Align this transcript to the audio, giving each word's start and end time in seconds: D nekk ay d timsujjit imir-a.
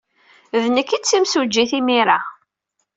D 0.61 0.63
nekk 0.75 0.89
ay 0.91 1.01
d 1.01 1.03
timsujjit 1.05 1.71
imir-a. 1.79 2.19